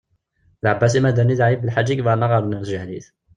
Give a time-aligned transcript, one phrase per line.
[0.63, 3.07] D ɛebbasi Madani d ɛli Benḥaǧ i yebɣan ad aɣ-erren ar tijehlit.